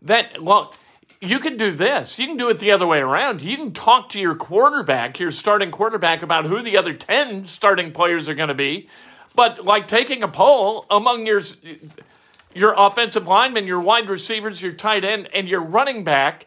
that, 0.00 0.42
well, 0.42 0.72
you 1.20 1.38
can 1.38 1.58
do 1.58 1.70
this. 1.72 2.18
You 2.18 2.26
can 2.26 2.38
do 2.38 2.48
it 2.48 2.60
the 2.60 2.70
other 2.70 2.86
way 2.86 3.00
around. 3.00 3.42
You 3.42 3.56
can 3.58 3.72
talk 3.72 4.08
to 4.10 4.20
your 4.20 4.36
quarterback, 4.36 5.20
your 5.20 5.30
starting 5.30 5.70
quarterback, 5.70 6.22
about 6.22 6.46
who 6.46 6.62
the 6.62 6.78
other 6.78 6.94
10 6.94 7.44
starting 7.44 7.92
players 7.92 8.26
are 8.26 8.34
going 8.34 8.48
to 8.48 8.54
be. 8.54 8.88
But 9.34 9.66
like 9.66 9.86
taking 9.86 10.22
a 10.22 10.28
poll 10.28 10.86
among 10.88 11.26
your, 11.26 11.42
your 12.54 12.72
offensive 12.74 13.28
linemen, 13.28 13.66
your 13.66 13.80
wide 13.80 14.08
receivers, 14.08 14.62
your 14.62 14.72
tight 14.72 15.04
end, 15.04 15.28
and 15.34 15.46
your 15.46 15.62
running 15.62 16.04
back 16.04 16.46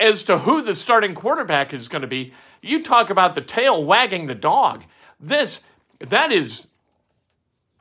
as 0.00 0.24
to 0.24 0.38
who 0.38 0.62
the 0.62 0.74
starting 0.74 1.14
quarterback 1.14 1.72
is 1.72 1.86
going 1.86 2.02
to 2.02 2.08
be, 2.08 2.32
you 2.60 2.82
talk 2.82 3.08
about 3.08 3.36
the 3.36 3.40
tail 3.40 3.84
wagging 3.84 4.26
the 4.26 4.34
dog. 4.34 4.82
This, 5.20 5.62
that 6.00 6.32
is 6.32 6.66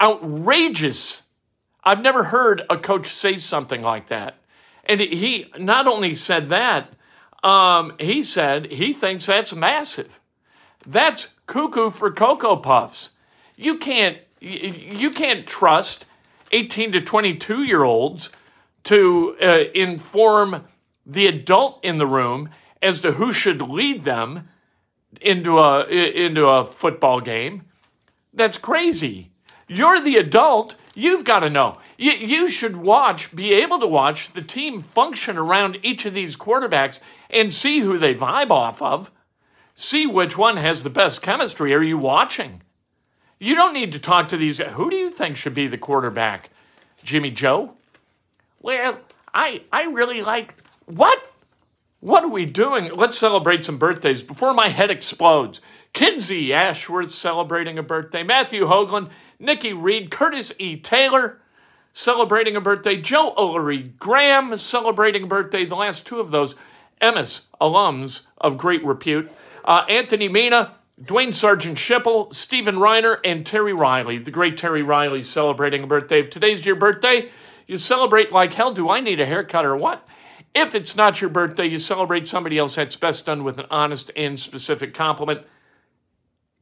outrageous. 0.02 1.24
I've 1.84 2.02
never 2.02 2.24
heard 2.24 2.64
a 2.70 2.78
coach 2.78 3.08
say 3.08 3.38
something 3.38 3.82
like 3.82 4.08
that. 4.08 4.38
And 4.86 5.00
he 5.00 5.52
not 5.58 5.88
only 5.88 6.14
said 6.14 6.50
that, 6.50 6.94
um, 7.44 7.94
he 8.00 8.24
said 8.24 8.72
he 8.72 8.94
thinks 8.94 9.26
that's 9.26 9.54
massive. 9.54 10.20
That's 10.86 11.30
cuckoo 11.46 11.90
for 11.90 12.12
Cocoa 12.12 12.58
Puffs. 12.58 13.12
You 13.56 13.78
can't 13.78 14.18
you 14.40 15.10
can't 15.12 15.48
trust 15.48 16.06
18 16.52 16.92
to 16.94 17.02
22 17.02 17.64
year 17.64 17.84
olds 17.84 18.30
to 18.84 19.38
uh, 19.42 19.60
inform 19.74 20.66
the 21.06 21.28
adult 21.28 21.80
in 21.84 21.98
the 21.98 22.08
room 22.08 22.50
as 22.82 23.00
to 23.02 23.14
who 23.14 23.32
should 23.32 23.62
lead 23.62 24.04
them 24.04 24.50
into 25.22 25.60
a 25.60 25.86
into 25.88 26.46
a 26.48 26.66
football 26.66 27.22
game. 27.22 27.64
That's 28.34 28.58
crazy. 28.58 29.32
You're 29.68 30.02
the 30.02 30.18
adult. 30.18 30.76
You've 30.96 31.26
got 31.26 31.40
to 31.40 31.50
know. 31.50 31.78
You, 31.98 32.12
you 32.12 32.48
should 32.48 32.78
watch, 32.78 33.36
be 33.36 33.54
able 33.54 33.80
to 33.80 33.88
watch 33.88 34.32
the 34.32 34.42
team 34.42 34.82
function 34.82 35.38
around 35.38 35.80
each 35.84 36.06
of 36.06 36.14
these 36.14 36.36
quarterbacks 36.36 37.00
and 37.30 37.54
see 37.54 37.80
who 37.80 37.98
they 37.98 38.14
vibe 38.14 38.52
off 38.52 38.82
of. 38.82 39.12
See 39.76 40.06
which 40.06 40.38
one 40.38 40.58
has 40.58 40.84
the 40.84 40.90
best 40.90 41.22
chemistry. 41.22 41.74
Are 41.74 41.82
you 41.82 41.98
watching? 41.98 42.62
You 43.40 43.56
don't 43.56 43.74
need 43.74 43.92
to 43.94 44.00
talk 44.00 44.30
to 44.30 44.38
these. 44.38 44.60
Who 44.60 44.90
do 44.90 44.96
you 44.96 45.10
think 45.10 45.36
should 45.36 45.54
be 45.54 45.68
the 45.68 45.78
quarterback? 45.78 46.50
Jimmy 47.04 47.32
Joe? 47.32 47.74
Well, 48.62 49.00
I 49.34 49.64
I 49.72 49.86
really 49.86 50.22
like 50.22 50.56
what? 50.86 51.22
What 52.00 52.24
are 52.24 52.30
we 52.30 52.46
doing? 52.46 52.92
Let's 52.94 53.18
celebrate 53.18 53.66
some 53.66 53.78
birthdays 53.78 54.22
before 54.22 54.54
my 54.54 54.70
head 54.70 54.92
explodes. 54.92 55.62
Kinsey 55.94 56.54
Ashworth 56.54 57.12
celebrating 57.12 57.78
a 57.78 57.84
birthday. 57.84 58.24
Matthew 58.24 58.66
Hoagland, 58.66 59.10
Nikki 59.40 59.74
Reed, 59.74 60.10
Curtis 60.10 60.52
E. 60.58 60.76
Taylor 60.80 61.40
celebrating 61.92 62.56
a 62.56 62.62
birthday. 62.62 63.00
Joe 63.00 63.34
Ullery 63.38 63.98
Graham 64.00 64.58
celebrating 64.58 65.24
a 65.24 65.28
birthday. 65.28 65.66
The 65.66 65.76
last 65.76 66.08
two 66.08 66.20
of 66.20 66.32
those 66.32 66.56
Emmis 67.00 67.42
alums 67.62 68.22
of 68.40 68.58
great 68.58 68.84
repute. 68.84 69.32
Uh, 69.64 69.86
Anthony 69.88 70.28
Mina, 70.28 70.76
Dwayne 71.02 71.34
Sargent 71.34 71.78
Shipple, 71.78 72.32
Stephen 72.32 72.76
Reiner, 72.76 73.20
and 73.24 73.46
Terry 73.46 73.74
Riley. 73.74 74.18
The 74.18 74.32
great 74.32 74.58
Terry 74.58 74.82
Riley 74.82 75.22
celebrating 75.22 75.84
a 75.84 75.88
birthday. 75.88 76.22
If 76.22 76.32
today's 76.32 76.66
your 76.66 76.76
birthday, 76.76 77.30
you 77.68 77.78
celebrate 77.78 78.32
like 78.32 78.54
hell. 78.54 78.74
Do 78.74 78.90
I 78.90 79.00
need 79.00 79.20
a 79.20 79.26
haircut 79.26 79.66
or 79.66 79.78
what? 79.78 80.08
If 80.56 80.76
it's 80.76 80.96
not 80.96 81.22
your 81.22 81.30
birthday, 81.30 81.68
you 81.68 81.78
celebrate 81.78 82.28
somebody 82.28 82.58
else. 82.58 82.76
That's 82.76 82.96
best 82.96 83.26
done 83.26 83.44
with 83.44 83.60
an 83.60 83.66
honest 83.70 84.12
and 84.16 84.40
specific 84.40 84.94
compliment. 84.94 85.46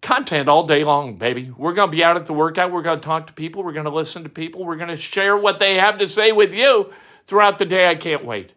Content 0.01 0.49
all 0.49 0.65
day 0.65 0.83
long, 0.83 1.17
baby. 1.17 1.53
We're 1.55 1.73
going 1.73 1.89
to 1.89 1.95
be 1.95 2.03
out 2.03 2.17
at 2.17 2.25
the 2.25 2.33
workout. 2.33 2.71
We're 2.71 2.81
going 2.81 2.99
to 2.99 3.05
talk 3.05 3.27
to 3.27 3.33
people. 3.33 3.63
We're 3.63 3.73
going 3.73 3.85
to 3.85 3.91
listen 3.91 4.23
to 4.23 4.29
people. 4.29 4.65
We're 4.65 4.75
going 4.77 4.89
to 4.89 4.95
share 4.95 5.37
what 5.37 5.59
they 5.59 5.75
have 5.75 5.99
to 5.99 6.07
say 6.07 6.31
with 6.31 6.55
you 6.55 6.91
throughout 7.27 7.59
the 7.59 7.65
day. 7.65 7.87
I 7.87 7.95
can't 7.95 8.25
wait. 8.25 8.53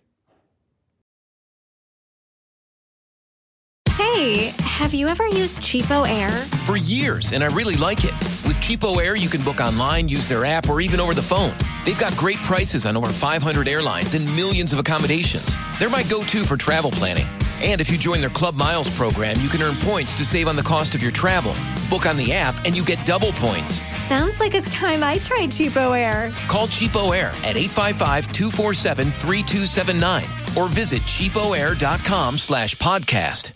Hey, 3.90 4.52
have 4.60 4.94
you 4.94 5.06
ever 5.06 5.26
used 5.26 5.58
Cheapo 5.60 6.08
Air? 6.08 6.30
For 6.66 6.76
years, 6.76 7.32
and 7.32 7.44
I 7.44 7.48
really 7.48 7.76
like 7.76 8.04
it. 8.04 8.12
With 8.44 8.58
Cheapo 8.58 8.96
Air, 8.96 9.14
you 9.14 9.28
can 9.28 9.42
book 9.42 9.60
online, 9.60 10.08
use 10.08 10.28
their 10.28 10.44
app, 10.44 10.68
or 10.68 10.80
even 10.80 10.98
over 10.98 11.14
the 11.14 11.22
phone. 11.22 11.54
They've 11.84 11.98
got 11.98 12.16
great 12.16 12.38
prices 12.38 12.86
on 12.86 12.96
over 12.96 13.06
500 13.06 13.68
airlines 13.68 14.14
and 14.14 14.26
millions 14.34 14.72
of 14.72 14.78
accommodations. 14.78 15.56
They're 15.78 15.90
my 15.90 16.02
go 16.04 16.24
to 16.24 16.42
for 16.42 16.56
travel 16.56 16.90
planning. 16.90 17.26
And 17.62 17.80
if 17.80 17.90
you 17.90 17.98
join 17.98 18.20
their 18.20 18.30
Club 18.30 18.54
Miles 18.54 18.94
program, 18.96 19.40
you 19.40 19.48
can 19.48 19.62
earn 19.62 19.74
points 19.76 20.14
to 20.14 20.24
save 20.24 20.48
on 20.48 20.56
the 20.56 20.62
cost 20.62 20.94
of 20.94 21.02
your 21.02 21.12
travel. 21.12 21.54
Book 21.88 22.06
on 22.06 22.16
the 22.16 22.32
app 22.32 22.64
and 22.64 22.74
you 22.76 22.84
get 22.84 23.04
double 23.06 23.32
points. 23.32 23.82
Sounds 24.02 24.38
like 24.40 24.54
it's 24.54 24.72
time 24.72 25.02
I 25.02 25.18
tried 25.18 25.50
Cheapo 25.50 25.96
Air. 25.98 26.32
Call 26.48 26.66
Cheapo 26.66 27.16
Air 27.16 27.28
at 27.44 27.56
855-247-3279 27.56 30.56
or 30.56 30.68
visit 30.68 31.02
cheapoair.com 31.02 32.38
slash 32.38 32.76
podcast. 32.76 33.52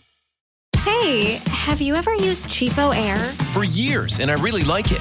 Hey, 0.84 1.40
have 1.48 1.80
you 1.80 1.94
ever 1.96 2.14
used 2.14 2.46
Cheapo 2.46 2.94
Air? 2.96 3.16
For 3.52 3.64
years, 3.64 4.20
and 4.20 4.30
I 4.30 4.34
really 4.34 4.62
like 4.62 4.92
it. 4.92 5.00